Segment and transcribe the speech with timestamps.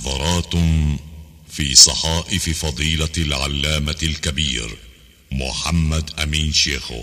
[0.00, 0.54] نظرات
[1.48, 4.78] في صحائف فضيلة العلامة الكبير
[5.32, 7.02] محمد أمين شيخو.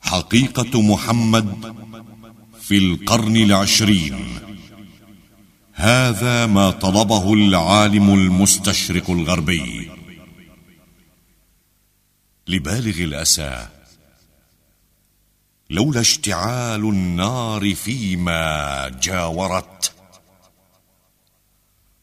[0.00, 1.74] حقيقة محمد
[2.62, 4.38] في القرن العشرين.
[5.72, 9.90] هذا ما طلبه العالم المستشرق الغربي.
[12.46, 13.68] لبالغ الأسى
[15.70, 19.92] لولا اشتعال النار فيما جاورت.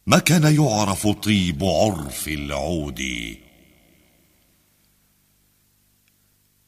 [0.08, 3.02] ما كان يعرف طيب عرف العود؟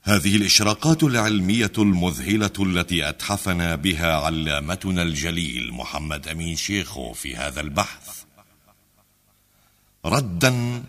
[0.01, 8.23] هذه الإشراقات العلمية المذهلة التي أتحفنا بها علامتنا الجليل محمد أمين شيخو في هذا البحث.
[10.05, 10.83] ردا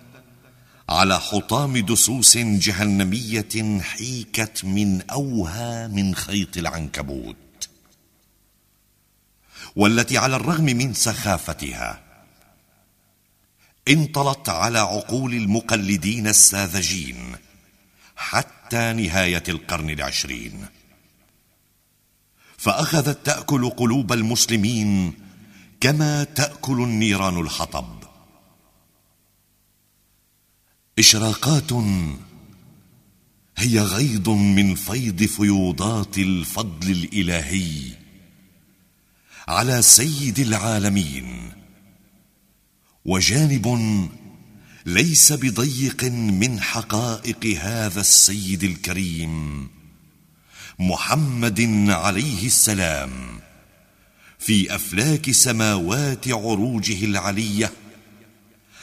[0.90, 7.36] على حطام دسوس جهنمية حيكت من أوهى من خيط العنكبوت
[9.76, 12.02] والتي على الرغم من سخافتها
[13.88, 17.36] انطلت على عقول المقلدين الساذجين
[18.16, 20.66] حتى نهاية القرن العشرين.
[22.58, 25.14] فأخذت تأكل قلوب المسلمين
[25.80, 27.99] كما تأكل النيران الحطب.
[31.00, 31.72] إشراقات
[33.56, 37.72] هي غيض من فيض فيوضات الفضل الإلهي
[39.48, 41.52] على سيد العالمين
[43.04, 44.08] وجانب
[44.86, 49.68] ليس بضيق من حقائق هذا السيد الكريم
[50.78, 53.40] محمد عليه السلام
[54.38, 57.72] في أفلاك سماوات عروجه العلية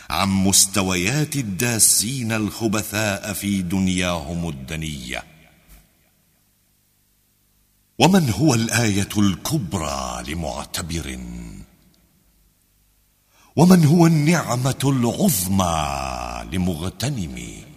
[0.09, 5.23] عن مستويات الداسين الخبثاء في دنياهم الدنية.
[7.99, 11.19] ومن هو الآية الكبرى لمعتبر؟
[13.55, 17.67] ومن هو النعمة العظمى لمغتنم؟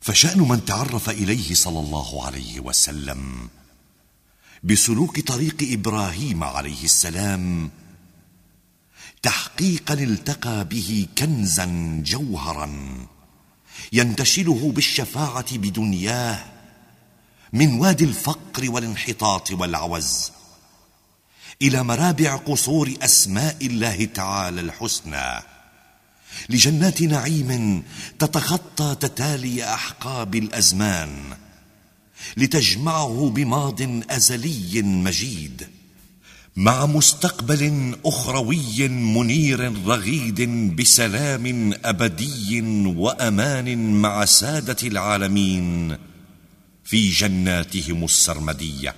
[0.00, 3.48] فشأن من تعرف إليه صلى الله عليه وسلم
[4.64, 7.70] بسلوك طريق إبراهيم عليه السلام
[9.26, 11.66] تحقيقا التقى به كنزا
[12.04, 12.70] جوهرا
[13.92, 16.44] ينتشله بالشفاعة بدنياه
[17.52, 20.32] من وادي الفقر والانحطاط والعوز
[21.62, 25.42] إلى مرابع قصور أسماء الله تعالى الحسنى
[26.48, 27.82] لجنات نعيم
[28.18, 31.36] تتخطى تتالي أحقاب الأزمان
[32.36, 35.75] لتجمعه بماض أزلي مجيد.
[36.56, 40.40] مع مستقبل أخروي منير رغيد
[40.76, 45.96] بسلام أبدي وأمان مع سادة العالمين
[46.84, 48.94] في جناتهم السرمدية.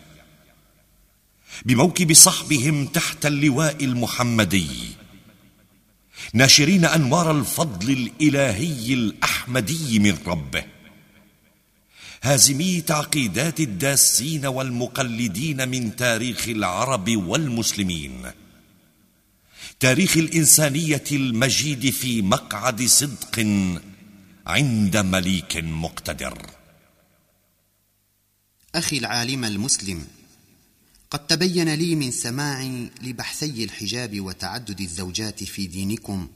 [1.64, 4.68] بموكب صحبهم تحت اللواء المحمدي.
[6.32, 10.77] ناشرين أنوار الفضل الإلهي الأحمدي من ربه.
[12.22, 18.30] هازمي تعقيدات الداسين والمقلدين من تاريخ العرب والمسلمين.
[19.80, 23.38] تاريخ الإنسانية المجيد في مقعد صدق
[24.46, 26.46] عند مليك مقتدر.
[28.74, 30.04] أخي العالم المسلم
[31.10, 36.28] قد تبين لي من سماعي لبحثي الحجاب وتعدد الزوجات في دينكم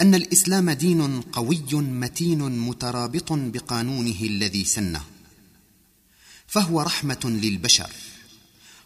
[0.00, 5.00] أن الإسلام دين قوي متين مترابط بقانونه الذي سنه
[6.46, 7.90] فهو رحمة للبشر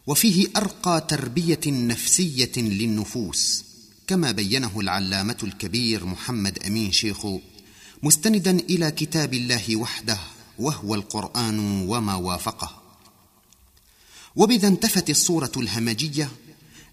[0.07, 3.65] وفيه أرقى تربية نفسية للنفوس
[4.07, 7.27] كما بينه العلامة الكبير محمد أمين شيخ
[8.03, 10.19] مستندا إلى كتاب الله وحده
[10.59, 11.59] وهو القرآن
[11.89, 12.83] وما وافقه.
[14.37, 16.31] وبذا انتفت الصورة الهمجية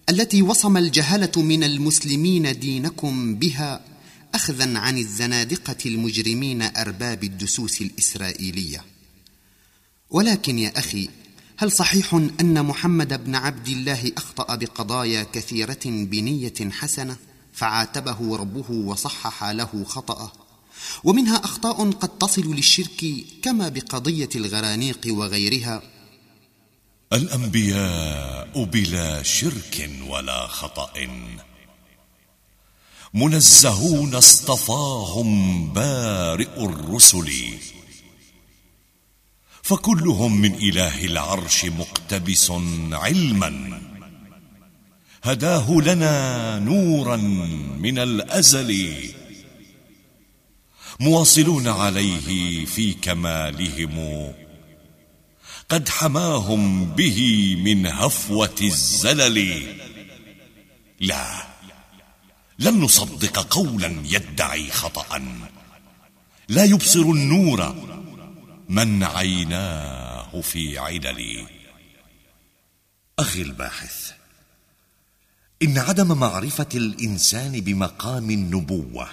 [0.08, 3.89] التي وصم الجهله من المسلمين دينكم بها
[4.34, 8.84] اخذا عن الزنادقة المجرمين أرباب الدسوس الإسرائيلية.
[10.10, 11.08] ولكن يا أخي
[11.56, 17.16] هل صحيح أن محمد بن عبد الله أخطأ بقضايا كثيرة بنية حسنة
[17.52, 20.32] فعاتبه ربه وصحح له خطأه؟
[21.04, 23.04] ومنها أخطاء قد تصل للشرك
[23.42, 25.82] كما بقضية الغرانيق وغيرها.
[27.12, 30.92] الأنبياء بلا شرك ولا خطأ.
[33.14, 37.32] منزهون اصطفاهم بارئ الرسل.
[39.62, 42.50] فكلهم من إله العرش مقتبس
[42.92, 43.80] علما.
[45.22, 47.16] هداه لنا نورا
[47.80, 48.94] من الأزل.
[51.00, 54.32] مواصلون عليه في كمالهم.
[55.68, 59.62] قد حماهم به من هفوة الزلل.
[61.00, 61.49] لا
[62.60, 65.22] لن نصدق قولا يدعي خطأ.
[66.48, 67.74] لا يبصر النور
[68.68, 71.46] من عيناه في علل
[73.18, 74.12] أخي الباحث
[75.62, 79.08] إن عدم معرفة الإنسان بمقام النبوة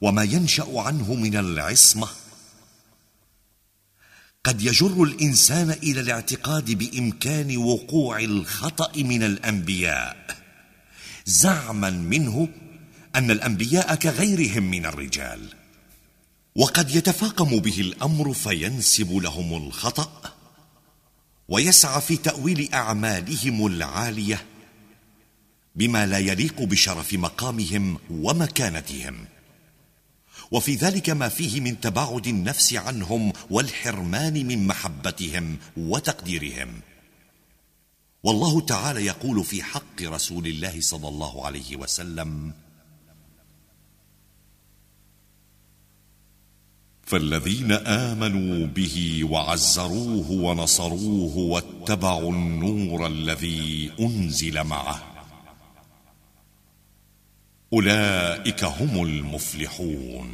[0.00, 2.08] وما ينشأ عنه من العصمة
[4.44, 10.45] قد يجر الإنسان إلى الاعتقاد بإمكان وقوع الخطأ من الأنبياء.
[11.26, 12.48] زعما منه
[13.14, 15.54] أن الأنبياء كغيرهم من الرجال.
[16.56, 20.34] وقد يتفاقم به الأمر فينسب لهم الخطأ
[21.48, 24.44] ويسعى في تأويل أعمالهم العالية
[25.74, 29.24] بما لا يليق بشرف مقامهم ومكانتهم.
[30.50, 36.80] وفي ذلك ما فيه من تباعد النفس عنهم والحرمان من محبتهم وتقديرهم.
[38.26, 42.52] والله تعالى يقول في حق رسول الله صلى الله عليه وسلم
[47.02, 55.26] فالذين آمنوا به وعزروه ونصروه واتبعوا النور الذي أنزل معه
[57.72, 60.30] أولئك هم المفلحون.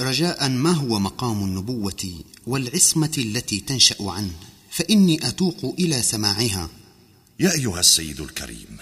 [0.00, 6.68] رجاء ما هو مقام النبوة والعصمة التي تنشأ عنه؟ فإني أتوق إلى سماعها.
[7.40, 8.78] يا أيها السيد الكريم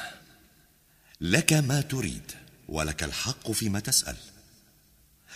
[1.20, 2.32] لك ما تريد
[2.68, 4.16] ولك الحق فيما تسأل.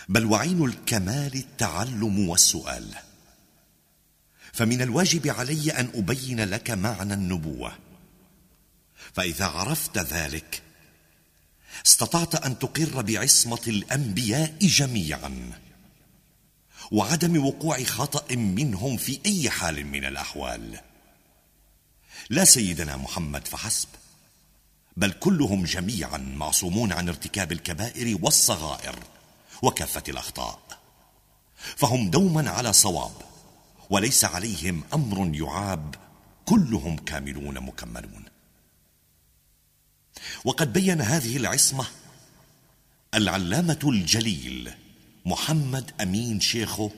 [0.09, 2.93] بل وعين الكمال التعلم والسؤال.
[4.53, 7.77] فمن الواجب علي أن أبين لك معنى النبوة.
[9.13, 10.61] فإذا عرفت ذلك
[11.85, 15.59] استطعت أن تقر بعصمة الأنبياء جميعا.
[16.91, 20.79] وعدم وقوع خطأ منهم في أي حال من الأحوال.
[22.29, 23.87] لا سيدنا محمد فحسب.
[24.97, 28.99] بل كلهم جميعا معصومون عن ارتكاب الكبائر والصغائر
[29.61, 30.59] وكافة الأخطاء.
[31.55, 33.11] فهم دوما على صواب
[33.89, 35.95] وليس عليهم أمر يعاب
[36.45, 38.25] كلهم كاملون مكملون.
[40.45, 41.85] وقد بين هذه العصمة
[43.13, 44.73] العلامة الجليل
[45.25, 46.91] محمد أمين شيخه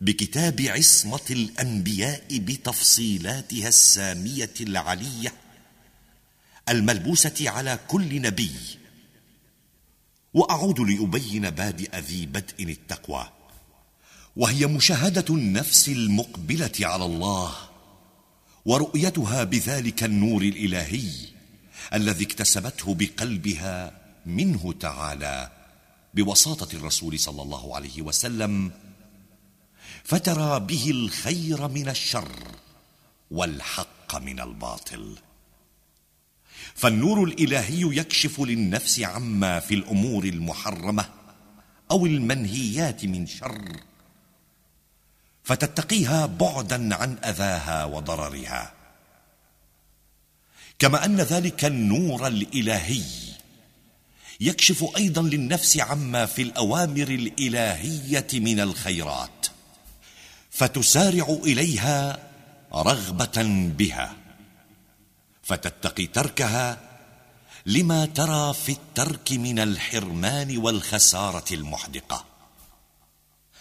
[0.00, 5.32] بكتاب عصمة الأنبياء بتفصيلاتها السامية العلية
[6.68, 8.52] الملبوسة على كل نبي.
[10.34, 13.32] وأعود لأبين بادئ ذي بدء التقوى.
[14.36, 17.52] وهي مشاهدة النفس المقبلة على الله
[18.64, 21.12] ورؤيتها بذلك النور الإلهي
[21.94, 25.65] الذي اكتسبته بقلبها منه تعالى.
[26.16, 28.70] بوساطة الرسول صلى الله عليه وسلم
[30.04, 32.32] فترى به الخير من الشر
[33.30, 35.16] والحق من الباطل.
[36.74, 41.08] فالنور الإلهي يكشف للنفس عما في الأمور المحرمة
[41.90, 43.80] أو المنهيات من شر
[45.44, 48.72] فتتقيها بعدا عن أذاها وضررها.
[50.78, 53.35] كما أن ذلك النور الإلهي
[54.40, 59.46] يكشف أيضا للنفس عما في الأوامر الإلهية من الخيرات
[60.50, 62.18] فتسارع إليها
[62.74, 63.42] رغبة
[63.78, 64.16] بها
[65.42, 66.86] فتتقي تركها
[67.66, 72.24] لما ترى في الترك من الحرمان والخسارة المحدقة.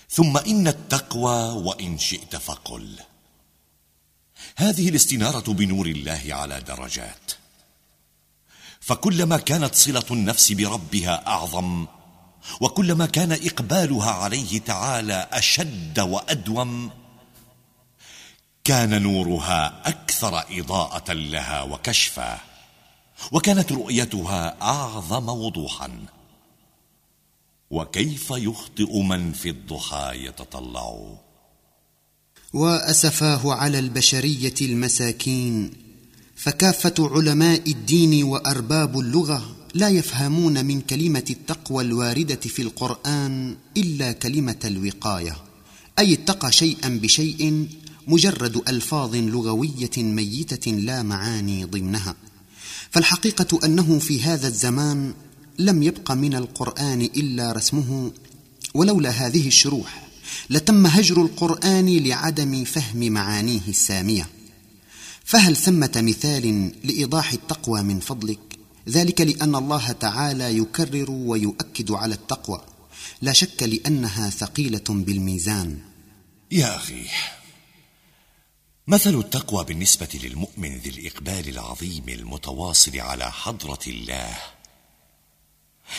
[0.09, 2.99] ثم إن التقوى وإن شئت فقل.
[4.55, 7.24] هذه الاستنارة بنور الله على درجات.
[8.85, 11.87] فكلما كانت صلة النفس بربها أعظم
[12.61, 16.91] وكلما كان إقبالها عليه تعالى أشد وأدوم
[18.63, 22.39] كان نورها أكثر إضاءة لها وكشفا
[23.31, 26.05] وكانت رؤيتها أعظم وضوحا.
[27.71, 31.15] وكيف يخطئ من في الضحى يتطلع؟
[32.53, 35.84] وأسفاه على البشرية المساكين
[36.35, 44.59] فكافة علماء الدين وأرباب اللغة لا يفهمون من كلمة التقوى الواردة في القرآن إلا كلمة
[44.65, 45.37] الوقاية.
[45.99, 47.67] أي اتقى شيئا بشيء
[48.07, 52.15] مجرد ألفاظ لغوية ميتة لا معاني ضمنها.
[52.91, 55.13] فالحقيقة أنه في هذا الزمان
[55.59, 58.11] لم يبق من القرآن إلا رسمه
[58.73, 60.07] ولولا هذه الشروح
[60.49, 64.34] لتم هجر القرآن لعدم فهم معانيه السامية.
[65.25, 72.61] فهل ثمة مثال لإيضاح التقوى من فضلك؟ ذلك لأن الله تعالى يكرر ويؤكد على التقوى.
[73.21, 75.79] لا شك لأنها ثقيلة بالميزان.
[76.51, 77.05] يا أخي
[78.87, 84.37] مثل التقوى بالنسبة للمؤمن ذي الإقبال العظيم المتواصل على حضرة الله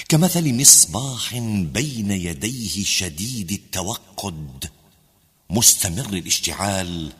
[0.09, 1.38] كمثل مصباح
[1.73, 4.71] بين يديه شديد التوقد
[5.50, 7.12] مستمر الاشتعال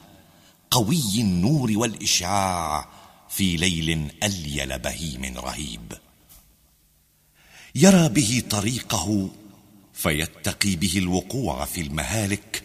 [0.71, 2.89] قوي النور والإشعاع
[3.29, 5.93] في ليل أليل بهيم رهيب.
[7.75, 9.31] يرى به طريقه
[9.95, 12.63] فيتقي به الوقوع في المهالك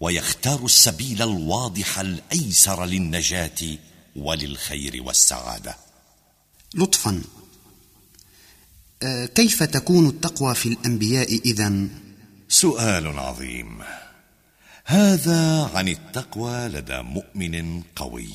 [0.00, 3.78] ويختار السبيل الواضح الأيسر للنجاة
[4.16, 5.76] وللخير والسعادة.
[6.74, 7.22] لطفا
[9.02, 11.90] آه، كيف تكون التقوى في الأنبياء إذن؟
[12.48, 13.82] سؤال عظيم.
[14.88, 18.28] هذا عن التقوى لدى مؤمن قوي.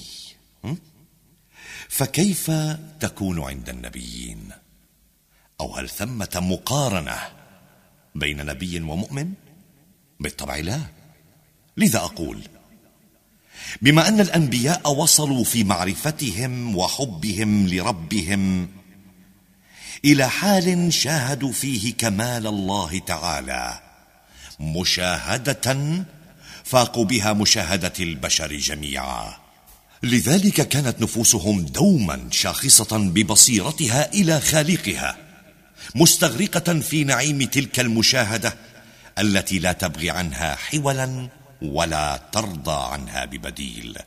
[1.90, 2.52] فكيف
[3.00, 4.50] تكون عند النبيين؟
[5.62, 7.18] أو هل ثمة مقارنة
[8.16, 9.34] بين نبي ومؤمن؟
[10.20, 10.80] بالطبع لا.
[11.78, 12.42] لذا أقول
[13.82, 18.70] بما أن الأنبياء وصلوا في معرفتهم وحبهم لربهم
[20.06, 23.80] إلى حال شاهدوا فيه كمال الله تعالى
[24.60, 25.76] مشاهدة
[26.72, 29.34] فاقوا بها مشاهدة البشر جميعا.
[30.04, 35.18] لذلك كانت نفوسهم دوما شاخصة ببصيرتها إلى خالقها
[35.96, 38.56] مستغرقة في نعيم تلك المشاهدة
[39.20, 41.30] التي لا تبغي عنها حولا
[41.62, 43.98] ولا ترضى عنها ببديل.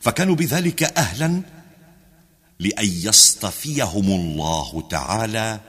[0.00, 1.42] فكانوا بذلك أهلا
[2.58, 5.60] لأن يصطفيهم الله تعالى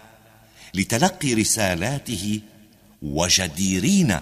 [0.74, 2.42] لتلقي رسالاته
[3.02, 4.20] وجديرين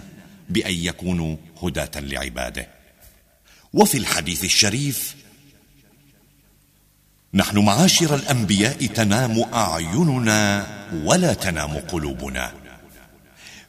[0.48, 2.68] بأن يكونوا هداة لعباده.
[3.72, 5.16] وفي الحديث الشريف
[7.34, 10.66] نحن معاشر الأنبياء تنام أعيننا
[11.04, 12.52] ولا تنام قلوبنا.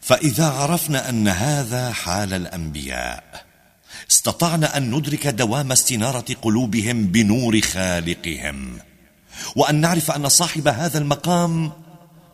[0.02, 3.46] فإذا عرفنا أن هذا حال الأنبياء
[4.12, 8.80] استطعنا أن ندرك دوام استنارة قلوبهم بنور خالقهم.
[9.56, 11.72] وأن نعرف أن صاحب هذا المقام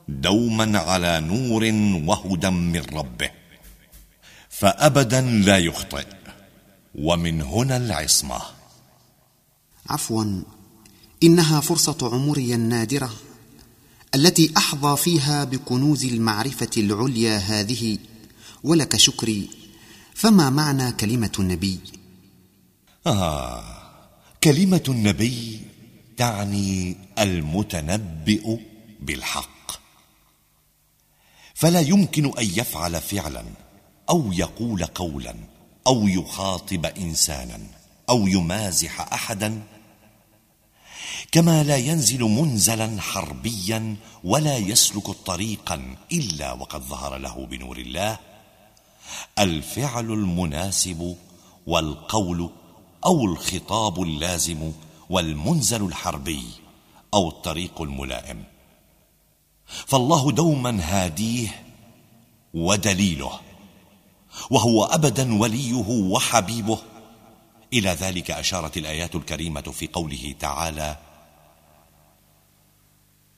[0.08, 1.64] دوما على نور
[2.10, 3.45] وهدى من ربه.
[4.60, 6.06] فابدا لا يخطئ.
[6.96, 8.42] ومن هنا العصمة.
[9.90, 10.42] عفوا
[11.24, 13.14] إنها فرصة عمري النادره
[14.16, 17.98] التي أحظى فيها بكنوز المعرفة العليا هذه.
[18.64, 19.50] ولك شكري
[20.14, 21.80] فما معنى كلمة النبي؟
[23.08, 23.64] آه
[24.44, 25.62] كلمة النبي
[26.18, 28.58] تعني المتنبئ
[29.00, 29.72] بالحق.
[31.56, 33.65] فلا يمكن أن يفعل فعلا.
[34.10, 35.36] أو يقول قولا
[35.88, 37.60] أو يخاطب انسانا
[38.10, 39.64] أو يمازح احدا.
[41.32, 48.20] كما لا ينزل منزلا حربيا ولا يسلك طريقا إلا وقد ظهر له بنور الله.
[49.40, 51.16] الفعل المناسب
[51.68, 52.50] والقول
[53.06, 54.72] أو الخطاب اللازم
[55.10, 56.46] والمنزل الحربي
[57.14, 58.44] أو الطريق الملائم.
[59.66, 61.64] فالله دوما هاديه
[62.54, 63.45] ودليله.
[64.50, 66.80] وهو ابدا وليه وحبيبه.
[67.74, 70.98] إلى ذلك أشارت الآيات الكريمة في قوله تعالى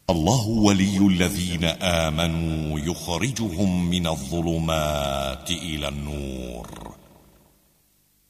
[0.09, 6.95] الله ولي الذين آمنوا يخرجهم من الظلمات إلى النور.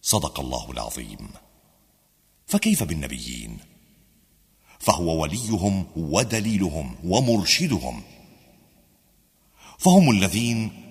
[0.02, 1.30] صدق الله العظيم.
[2.48, 3.58] فكيف بالنبيين؟
[4.80, 8.04] فهو وليهم ودليلهم ومرشدهم.
[9.78, 10.87] فهم الذين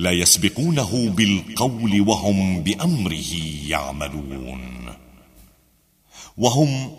[0.00, 3.34] لا يسبقونه بالقول وهم بأمره
[3.66, 4.94] يعملون.
[6.36, 6.96] وهم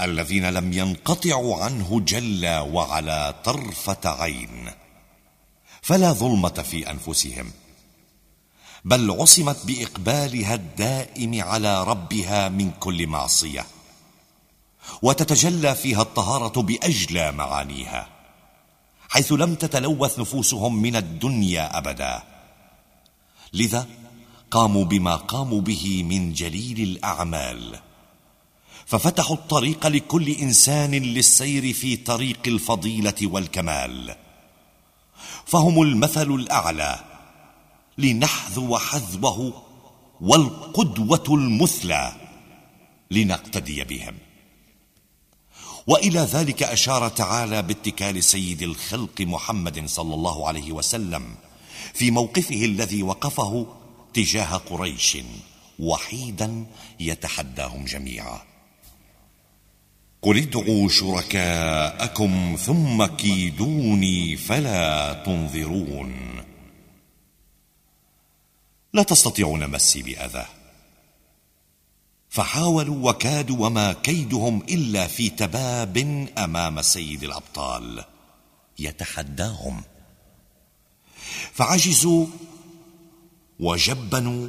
[0.00, 4.70] الذين لم ينقطعوا عنه جل وعلا طرفة عين.
[5.82, 7.50] فلا ظلمة في أنفسهم
[8.84, 13.66] بل عصمت بإقبالها الدائم على ربها من كل معصية
[15.02, 18.15] وتتجلى فيها الطهارة بأجلى معانيها.
[19.16, 22.22] حيث لم تتلوث نفوسهم من الدنيا أبدا.
[23.52, 23.86] لذا
[24.50, 27.78] قاموا بما قاموا به من جليل الأعمال.
[28.86, 34.16] ففتحوا الطريق لكل إنسان للسير في طريق الفضيلة والكمال.
[35.46, 36.98] فهم المثل الأعلى
[37.98, 39.62] لنحذو حذوه
[40.20, 42.12] والقدوة المثلى
[43.10, 44.25] لنقتدي بهم.
[45.86, 51.34] وإلى ذلك أشار تعالى باتكال سيد الخلق محمد صلى الله عليه وسلم
[51.94, 53.66] في موقفه الذي وقفه
[54.14, 55.18] تجاه قريش
[55.78, 56.66] وحيدا
[57.00, 58.42] يتحداهم جميعا.
[60.22, 66.42] قل ادعوا شركاءكم ثم كيدوني فلا تنظرون.
[68.92, 70.46] لا تستطيعون مسي بأذى.
[72.36, 78.04] فحاولوا وكادوا وما كيدهم إلا في تباب أمام سيد الأبطال
[78.78, 79.82] يتحداهم.
[81.52, 82.26] فعجزوا
[83.60, 84.48] وجبنوا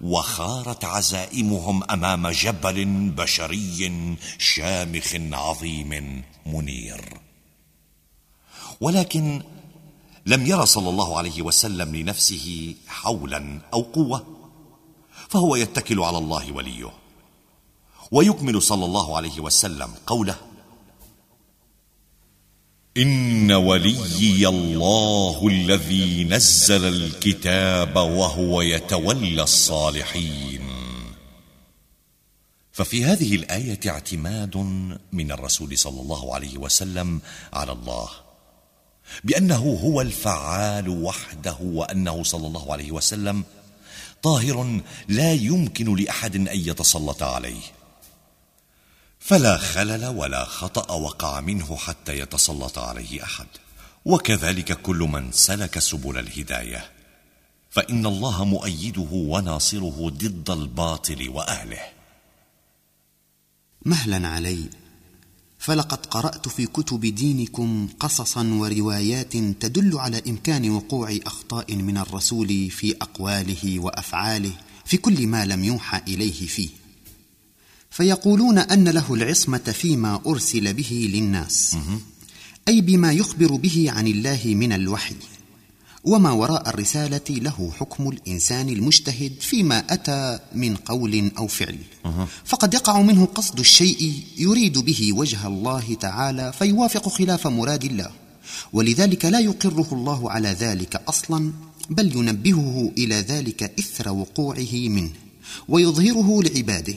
[0.00, 7.20] وخارت عزائمهم أمام جبل بشري شامخ عظيم منير.
[8.80, 9.42] ولكن
[10.26, 14.26] لم ير صلى الله عليه وسلم لنفسه حولا أو قوة
[15.28, 17.01] فهو يتكل على الله وليه.
[18.12, 20.36] ويكمل صلى الله عليه وسلم قوله
[22.96, 30.68] إن وليي الله الذي نزل الكتاب وهو يتولى الصالحين.
[32.72, 34.56] ففي هذه الآية اعتماد
[35.12, 37.20] من الرسول صلى الله عليه وسلم
[37.52, 38.08] على الله
[39.24, 43.44] بأنه هو الفعال وحده وأنه صلى الله عليه وسلم
[44.22, 47.62] طاهر لا يمكن لأحد أن يتسلط عليه.
[49.24, 53.46] فلا خلل ولا خطأ وقع منه حتى يتسلط عليه أحد.
[54.04, 56.90] وكذلك كل من سلك سبل الهداية.
[57.70, 61.80] فإن الله مؤيده وناصره ضد الباطل وأهله.
[63.84, 64.70] مهلا علي
[65.58, 72.96] فلقد قرأت في كتب دينكم قصصا وروايات تدل على إمكان وقوع أخطاء من الرسول في
[73.02, 74.52] أقواله وأفعاله
[74.84, 76.81] في كل ما لم يوحى إليه فيه.
[77.92, 81.76] فيقولون أن له العصمة فيما أرسل به للناس.
[82.68, 85.14] أي بما يخبر به عن الله من الوحي.
[86.04, 91.78] وما وراء الرسالة له حكم الإنسان المجتهد فيما أتى من قول أو فعل.
[92.44, 98.10] فقد يقع منه قصد الشيء يريد به وجه الله تعالى فيوافق خلاف مراد الله.
[98.72, 101.52] ولذلك لا يقره الله على ذلك أصلا
[101.90, 105.10] بل ينبهه إلى ذلك إثر وقوعه منه
[105.68, 106.94] ويظهره لعباده.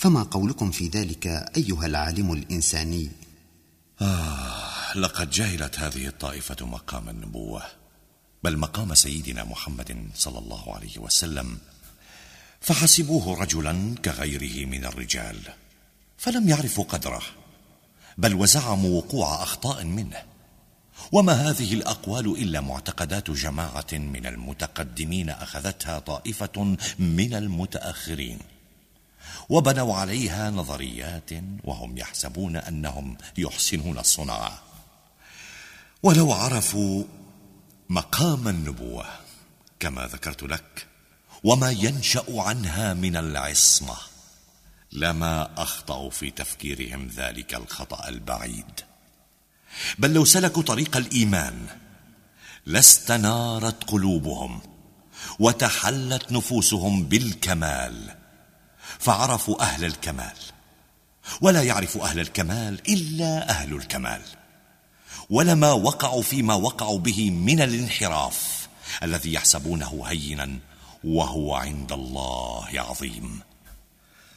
[0.00, 3.10] فما قولكم في ذلك أيها العالم الإنساني؟
[4.00, 7.62] آه لقد جهلت هذه الطائفة مقام النبوة
[8.44, 11.58] بل مقام سيدنا محمد صلى الله عليه وسلم.
[12.60, 15.36] فحسبوه رجلا كغيره من الرجال
[16.18, 17.22] فلم يعرفوا قدره
[18.18, 20.22] بل وزعموا وقوع أخطاء منه.
[21.12, 28.38] وما هذه الأقوال إلا معتقدات جماعة من المتقدمين أخذتها طائفة من المتأخرين.
[29.48, 31.30] وبنوا عليها نظريات
[31.64, 34.62] وهم يحسبون أنهم يحسنون الصنعه
[36.02, 37.04] ولو عرفوا
[37.88, 39.04] مقام النبوة
[39.80, 40.86] كما ذكرت لك
[41.44, 43.96] وما ينشأ عنها من العصمة
[44.92, 48.80] لما أخطأوا في تفكيرهم ذلك الخطأ البعيد.
[49.98, 51.66] بل لو سلكوا طريق الإيمان
[52.66, 54.60] لاستنارت قلوبهم
[55.38, 58.19] وتحلت نفوسهم بالكمال.
[59.00, 60.36] فعرفوا أهل الكمال.
[61.40, 64.22] ولا يعرف أهل الكمال إلا أهل الكمال.
[65.30, 68.68] ولما وقعوا فيما وقعوا به من الانحراف
[69.02, 70.58] الذي يحسبونه هينا
[71.04, 73.40] وهو عند الله عظيم.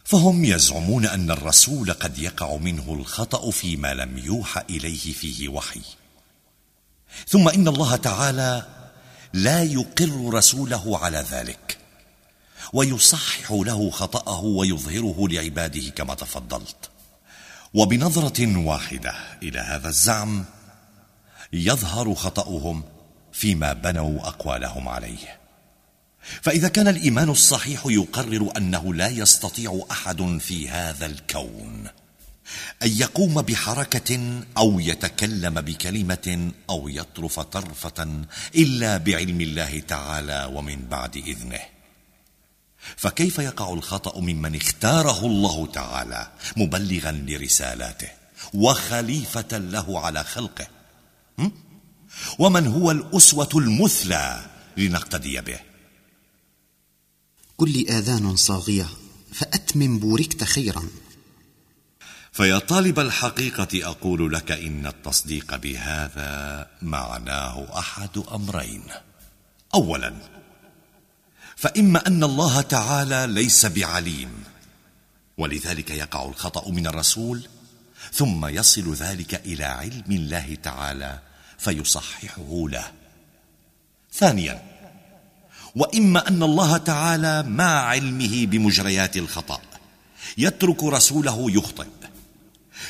[0.03, 5.81] فهم يزعمون أن الرسول قد يقع منه الخطأ فيما لم يوحى إليه فيه وحي.
[7.27, 8.67] ثم إن الله تعالى
[9.33, 11.82] لا يقر رسوله على ذلك.
[12.73, 16.89] ويصحح له خطأه ويظهره لعباده كما تفضلت.
[17.73, 20.45] وبنظرة واحدة إلى هذا الزعم
[21.53, 22.83] يظهر خطأهم
[23.31, 25.39] فيما بنوا أقوالهم عليه.
[26.41, 31.87] فإذا كان الإيمان الصحيح يقرر أنه لا يستطيع أحد في هذا الكون
[32.83, 41.17] أن يقوم بحركة أو يتكلم بكلمة أو يطرف طرفة إلا بعلم الله تعالى ومن بعد
[41.17, 41.59] إذنه.
[42.97, 48.09] فكيف يقع الخطأ ممن اختاره الله تعالى مبلغا لرسالاته
[48.53, 50.67] وخليفة له على خلقه؟
[52.39, 54.45] ومن هو الأسوة المثلى
[54.77, 55.59] لنقتدي به؟
[57.57, 58.89] كل آذان صاغية
[59.33, 60.83] فأتمم بوركت خيرا.
[62.31, 68.83] فيا طالب الحقيقة أقول لك إن التصديق بهذا معناه أحد أمرين.
[69.73, 70.13] اولا
[71.55, 74.43] فإما أن الله تعالى ليس بعليم.
[75.37, 77.47] ولذلك يقع الخطأ من الرسول
[78.13, 81.19] ثم يصل ذلك إلى علم الله تعالى
[81.57, 82.91] فيصححه له.
[84.13, 84.73] ثانيا
[85.75, 89.61] وإما أن الله تعالى مع علمه بمجريات الخطأ
[90.37, 91.87] يترك رسوله يخطئ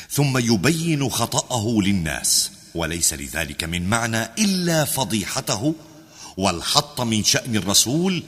[0.09, 5.75] ثم يبين خطأه للناس وليس لذلك من معنى إلا فضيحته
[6.37, 8.23] والحط من شأن الرسول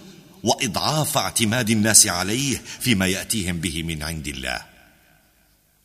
[0.46, 4.62] وإضعاف اعتماد الناس عليه فيما يأتيهم به من عند الله.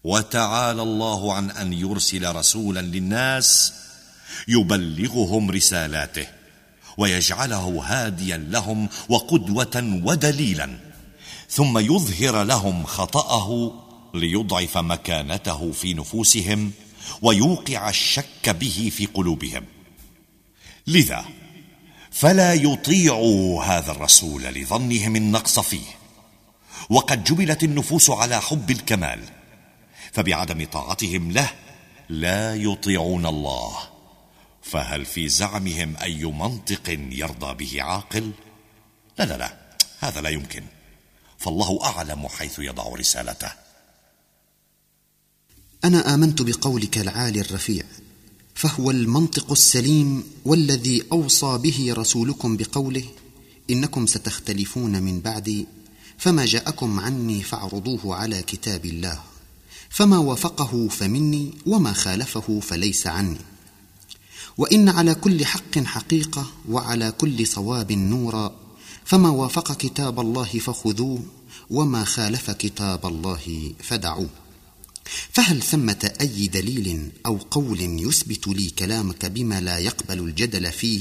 [0.05, 3.73] وتعالى الله عن أن يرسل رسولا للناس
[4.49, 6.27] يبلغهم رسالاته
[6.97, 10.79] ويجعله هاديا لهم وقدوة ودليلا
[11.51, 13.73] ثم يظهر لهم خطأه
[14.15, 16.73] ليضعف مكانته في نفوسهم
[17.23, 19.65] ويوقع الشك به في قلوبهم.
[20.87, 21.25] لذا
[22.11, 25.87] فلا يطيعوا هذا الرسول لظنهم النقص فيه.
[26.91, 29.21] وقد جبلت النفوس على حب الكمال
[30.13, 31.51] فبعدم طاعتهم له
[32.09, 33.79] لا يطيعون الله.
[34.63, 38.33] فهل في زعمهم أي منطق يرضى به عاقل؟
[39.19, 39.57] لا لا لا
[40.01, 40.65] هذا لا يمكن.
[41.39, 43.53] فالله أعلم حيث يضع رسالته.
[45.85, 47.85] أنا آمنت بقولك العالي الرفيع.
[48.61, 53.05] فهو المنطق السليم والذي أوصى به رسولكم بقوله
[53.71, 55.67] إنكم ستختلفون من بعدي
[56.19, 59.21] فما جاءكم عني فاعرضوه على كتاب الله
[59.91, 63.41] فما وافقه فمني وما خالفه فليس عني
[64.59, 68.53] وإن على كل حق حقيقة وعلى كل صواب نورا
[69.05, 71.23] فما وافق كتاب الله فخذوه
[71.71, 74.31] وما خالف كتاب الله فدعوه
[75.33, 81.01] فهل ثمة أي دليل أو قول يثبت لي كلامك بما لا يقبل الجدل فيه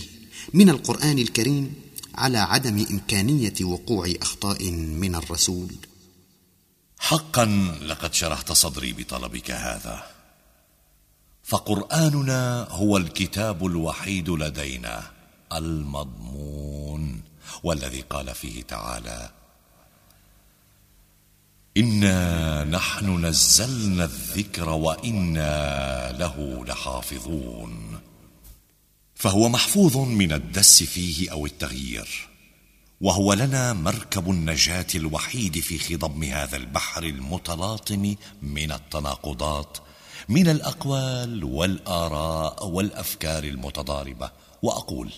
[0.53, 1.73] من القرآن الكريم
[2.15, 5.75] على عدم إمكانية وقوع أخطاء من الرسول؟
[6.99, 7.45] حقا
[7.81, 10.03] لقد شرحت صدري بطلبك هذا.
[11.43, 15.11] فقرآننا هو الكتاب الوحيد لدينا
[15.53, 17.21] المضمون
[17.63, 19.29] والذي قال فيه تعالى
[21.77, 27.99] إنا نحن نزلنا الذكر وإنا له لحافظون.
[29.15, 32.27] فهو محفوظ من الدس فيه أو التغيير
[33.01, 39.77] وهو لنا مركب النجاة الوحيد في خضم هذا البحر المتلاطم من التناقضات
[40.29, 44.31] من الأقوال والآراء والأفكار المتضاربة.
[44.61, 45.11] وأقول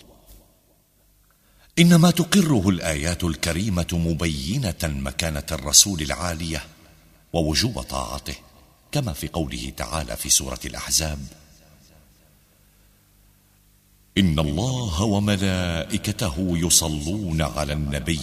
[1.78, 6.64] إنما تقره الآيات الكريمة مبينة مكانة الرسول العالية
[7.32, 8.34] ووجوب طاعته
[8.92, 11.18] كما في قوله تعالى في سورة الأحزاب
[14.18, 18.20] إن الله وملائكته يصلون على النبي.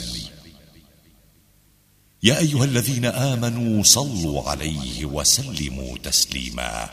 [2.23, 6.89] يا أيها الذين آمنوا صلوا عليه وسلموا تسليما.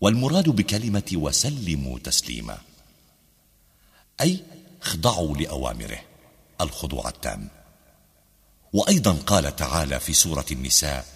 [0.00, 2.58] والمراد بكلمة وسلموا تسليما
[4.20, 4.40] أي
[4.86, 5.98] اخضعوا لأوامره.
[6.60, 7.48] الخضوع التام.
[8.72, 11.06] وأيضا قال تعالى في سورة النساء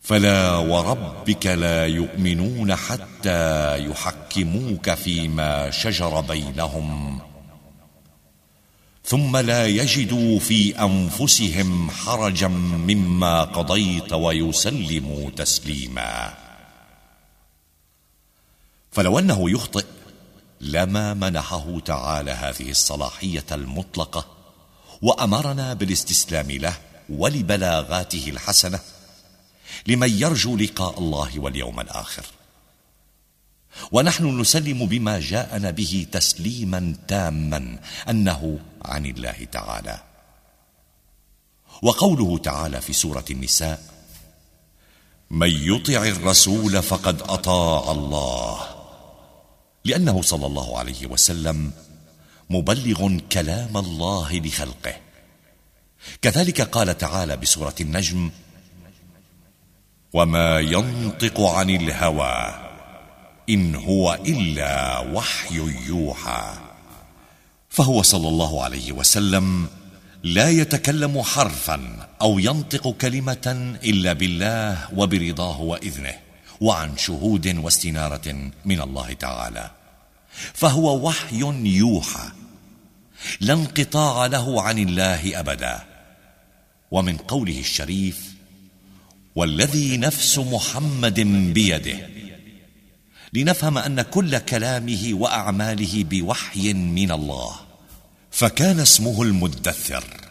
[0.00, 7.20] فلا وربك لا يؤمنون حتى يحكموك فيما شجر بينهم
[9.04, 16.34] ثم لا يجدوا في أنفسهم حرجا مما قضيت ويسلموا تسليما.
[18.92, 19.84] فلو أنه يخطئ
[20.62, 24.26] لما منحه تعالى هذه الصلاحية المطلقة
[25.02, 26.76] وأمرنا بالاستسلام له
[27.08, 28.80] ولبلاغاته الحسنة
[29.86, 32.26] لمن يرجو لقاء الله واليوم الآخر.
[33.92, 37.78] ونحن نسلم بما جاءنا به تسليما تاما
[38.10, 40.00] أنه عن الله تعالى.
[41.82, 43.82] وقوله تعالى في سورة النساء
[45.30, 48.71] من يطع الرسول فقد أطاع الله.
[49.84, 51.72] لأنه صلى الله عليه وسلم
[52.50, 54.94] مبلغ كلام الله لخلقه.
[56.22, 58.30] كذلك قال تعالى بسورة النجم
[60.12, 62.54] وما ينطق عن الهوى
[63.48, 66.54] إن هو إلا وحي يوحى
[67.68, 69.68] فهو صلى الله عليه وسلم
[70.22, 76.14] لا يتكلم حرفا أو ينطق كلمة إلا بالله وبرضاه وإذنه.
[76.60, 79.70] وعن شهود واستنارة من الله تعالى.
[80.54, 82.28] فهو وحي يوحى
[83.40, 85.82] لا انقطاع له عن الله أبدا.
[86.90, 88.34] ومن قوله الشريف
[89.34, 91.20] والذي نفس محمد
[91.54, 92.08] بيده.
[93.32, 97.56] لنفهم أن كل كلامه وأعماله بوحي من الله
[98.30, 100.21] فكان اسمه المدثر.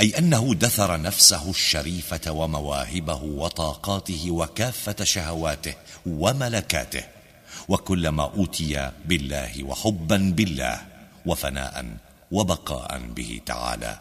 [0.00, 5.74] أي أنه دثر نفسه الشريفة ومواهبه وطاقاته وكافة شهواته
[6.06, 7.02] وملكاته
[7.68, 10.80] وكل ما أوتي بالله وحبا بالله
[11.26, 11.96] وفناء
[12.30, 14.00] وبقاء به تعالى.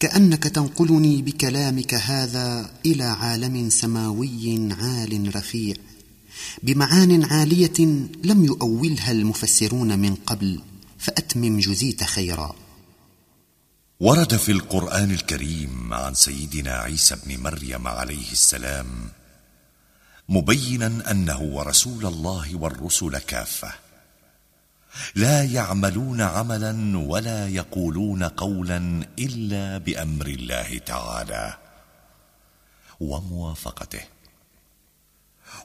[0.00, 5.74] كأنك تنقلني بكلامك هذا إلى عالم سماوي عال رفيع
[6.62, 7.78] بمعان عالية
[8.24, 10.60] لم يؤولها المفسرون من قبل
[10.98, 12.65] فأتمم جزيت خيرا.
[14.00, 18.86] ورد في القرآن الكريم عن سيدنا عيسى بن مريم عليه السلام
[20.28, 23.72] مبينا أنه ورسول الله والرسل كافة.
[25.14, 31.58] لا يعملون عملا ولا يقولون قولا إلا بأمر الله تعالى
[33.00, 34.02] وموافقته.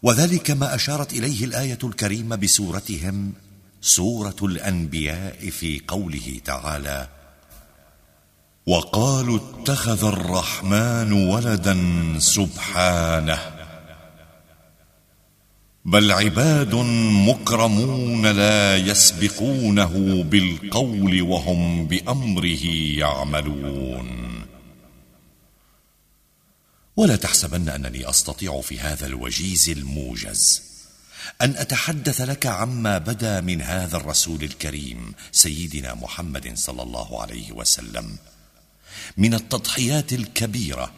[0.03, 3.33] وذلك ما أشارت إليه الآية الكريمة بسورتهم
[3.81, 7.20] سورة الأنبياء في قوله تعالى
[8.71, 11.75] وقالوا اتخذ الرحمن ولدا
[12.19, 13.39] سبحانه.
[15.85, 16.75] بل عباد
[17.29, 22.65] مكرمون لا يسبقونه بالقول وهم بأمره
[23.03, 24.07] يعملون.
[26.95, 30.61] ولا تحسبن أنني أستطيع في هذا الوجيز الموجز
[31.41, 38.17] أن أتحدث لك عما بدا من هذا الرسول الكريم سيدنا محمد صلى الله عليه وسلم.
[39.17, 40.91] من التضحيات الكبيرة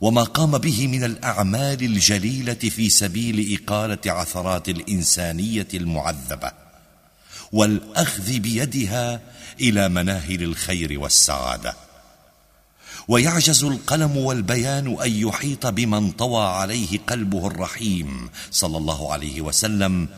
[0.00, 6.52] وما قام به من الأعمال الجليلة في سبيل إقالة عثرات الإنسانية المعذبة
[7.52, 9.20] والأخذ بيدها
[9.60, 11.76] إلى مناهل الخير والسعادة.
[13.08, 20.08] ويعجز القلم والبيان أن يحيط بمن طوى عليه قلبه الرحيم صلى الله عليه وسلم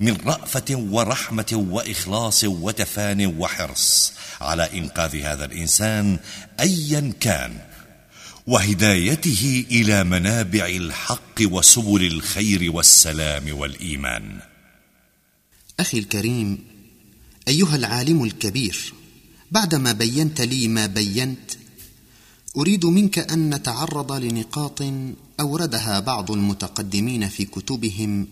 [0.00, 6.18] من رأفة ورحمة وإخلاص وتفان وحرص على إنقاذ هذا الإنسان
[6.60, 7.58] ايا كان
[8.46, 14.40] وهدايته إلى منابع الحق وسبل الخير والسلام والإيمان.
[15.80, 16.58] أخي الكريم
[17.48, 18.92] أيها العالم الكبير
[19.50, 21.50] بعدما بينت لي ما بينت
[22.56, 24.82] أريد منك أن نتعرض لنقاط
[25.40, 28.28] أوردها بعض المتقدمين في كتبهم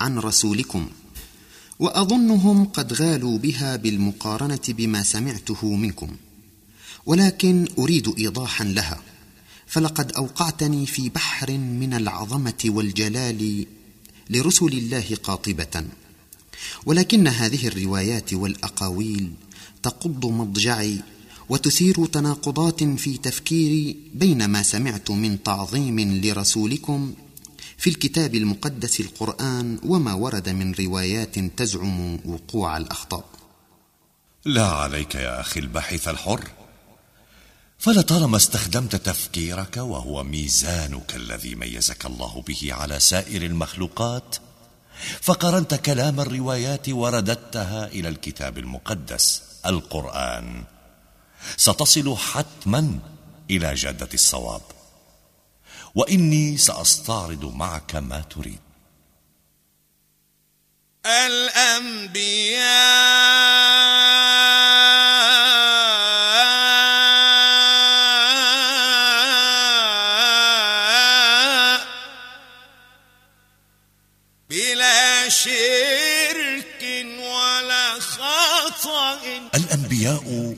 [0.00, 0.90] عن رسولكم.
[1.82, 6.08] وأظنهم قد غالوا بها بالمقارنة بما سمعته منكم.
[7.06, 9.00] ولكن أريد ايضاحا لها.
[9.66, 13.66] فلقد أوقعتني في بحر من العظمة والجلال
[14.30, 15.84] لرسل الله قاطبة.
[16.86, 19.32] ولكن هذه الروايات والأقاويل
[19.82, 21.00] تقض مضجعي
[21.48, 27.14] وتثير تناقضات في تفكيري بين ما سمعت من تعظيم لرسولكم
[27.82, 33.24] في الكتاب المقدس القرآن وما ورد من روايات تزعم وقوع الأخطاء.
[34.44, 36.48] لا عليك يا أخي الباحث الحر.
[37.78, 44.36] فلطالما استخدمت تفكيرك وهو ميزانك الذي ميزك الله به على سائر المخلوقات
[45.20, 50.64] فقرنت كلام الروايات ورددتها إلى الكتاب المقدس القرآن.
[51.56, 52.98] ستصل حتما
[53.50, 54.62] إلى جادة الصواب.
[55.94, 58.60] وإني سأستعرض معك ما تريد.
[61.06, 62.62] الأنبياء
[74.50, 76.82] بلا شرك
[77.18, 79.20] ولا خطأ.
[79.54, 80.56] الأنبياء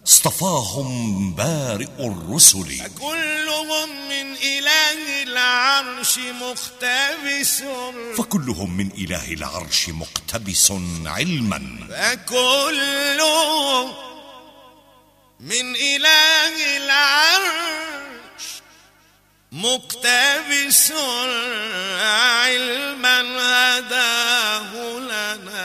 [0.06, 2.82] اصطفاهم بارئ الرسل.
[2.98, 7.62] كلهم من إله العرش مقتبس.
[8.18, 10.72] فكلهم من إله العرش مقتبس
[11.06, 11.78] علما.
[11.90, 13.92] فكلهم
[15.40, 18.44] من إله العرش
[19.52, 20.92] مقتبس
[22.00, 23.20] علما
[23.78, 25.58] هداه لنا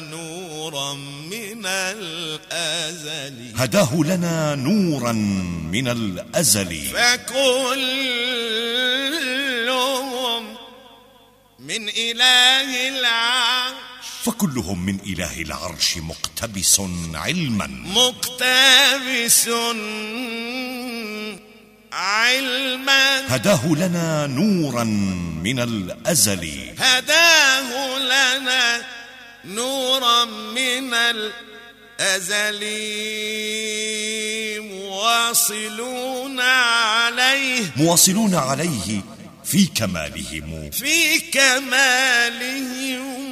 [0.00, 0.94] نورا
[1.32, 3.52] من الأزل.
[3.56, 5.12] هداه لنا نورا
[5.72, 6.82] من الأزل.
[6.92, 7.78] فكلهم
[11.58, 13.87] من إله العرش
[14.24, 16.80] فكلهم من إله العرش مقتبس
[17.14, 17.66] علما.
[17.66, 19.48] مقتبس
[21.92, 23.36] علما.
[23.36, 24.84] هداه لنا نورا
[25.44, 26.74] من الأزل.
[26.78, 28.84] هداه لنا
[29.44, 32.64] نورا من الأزل.
[34.62, 37.62] مواصلون عليه.
[37.76, 39.00] مواصلون عليه
[39.44, 43.27] في كمالهم في كمالهم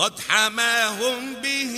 [0.00, 1.74] قد حماهم به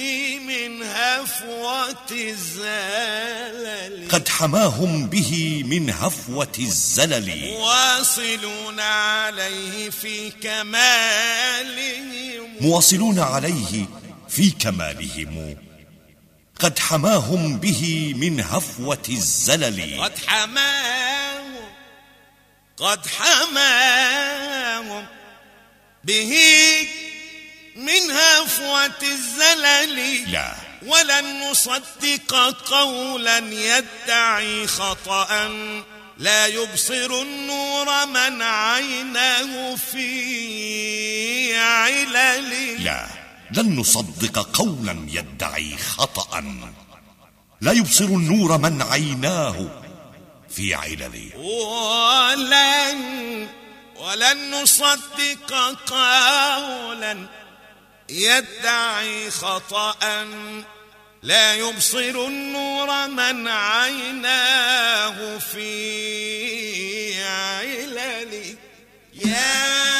[0.47, 4.09] من هفوة الزلل.
[4.09, 7.57] قد حماهم به من هفوة الزلل.
[7.59, 12.49] واصلون عليه في كمالهم.
[12.61, 13.87] مواصلون عليه
[14.29, 15.57] في كمالهم.
[16.61, 20.03] قد حماهم به من هفوة الزلل.
[20.03, 21.55] قد حماهم
[22.77, 25.07] قد حماهم
[26.05, 26.33] به
[27.77, 30.33] من هفوة الزلل.
[30.33, 30.55] لا.
[30.87, 32.35] ولن نصدق
[32.71, 35.51] قولا يدعي خطأ.
[36.19, 42.85] لا يبصر النور من عينه في علل.
[42.85, 43.07] لا.
[43.57, 46.45] لن نصدق قولا يدعي خطأ.
[47.61, 49.67] لا يبصر النور من عيناه
[50.51, 51.31] في علل.
[51.37, 53.49] ولن
[53.97, 55.53] ولن نصدق
[55.87, 57.41] قولا
[58.12, 60.27] يدعي خطأ
[61.22, 68.57] لا يبصر النور من عيناه في علل.
[69.14, 69.91] يا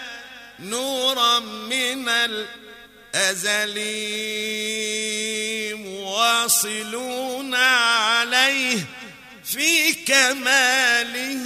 [0.59, 3.79] نورا من الأزل
[5.77, 8.79] مواصلون عليه
[9.43, 11.43] في كماله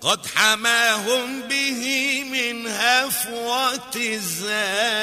[0.00, 4.98] قد حماهم به من هفوة الزلل.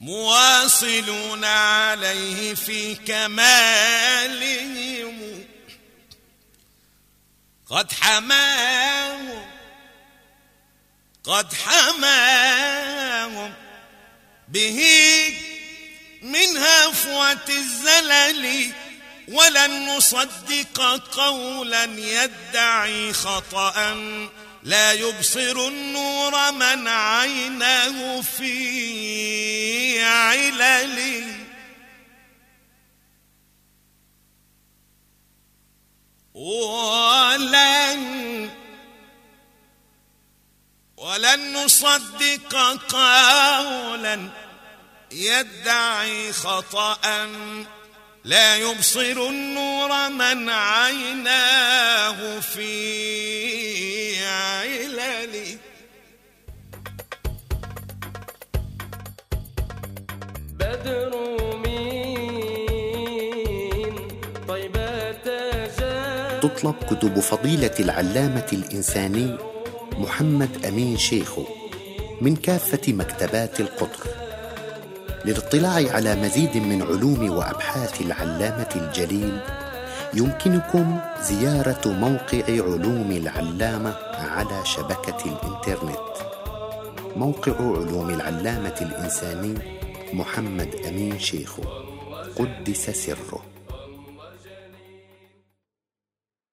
[0.00, 3.38] مواصلون عليه في كمالهم.
[7.70, 9.46] قد حماهم
[11.24, 13.54] قد حماهم
[14.48, 14.80] به
[16.22, 18.72] من هفوة الزلل.
[19.28, 20.80] ولن نصدق
[21.12, 23.96] قولا يدعي خطأ.
[24.62, 28.52] لا يبصر النور من عينه في
[30.28, 30.98] علل
[36.34, 37.98] ولن
[40.96, 42.54] ولن نصدق
[42.88, 44.28] قولا
[45.12, 47.28] يدعي خطأ
[48.24, 53.47] لا يبصر النور من عيناه في
[66.42, 69.36] تطلب كتب فضيلة العلامة الإنساني
[69.98, 71.44] محمد أمين شيخو
[72.20, 74.06] من كافة مكتبات القطر
[75.24, 79.38] للاطلاع على مزيد من علوم وأبحاث العلامة الجليل
[80.14, 85.98] يمكنكم زيارة موقع علوم العلامة على شبكة الإنترنت.
[87.16, 89.54] موقع علوم العلامة الإنساني
[90.12, 91.62] محمد أمين شيخو
[92.36, 93.57] قدس سره.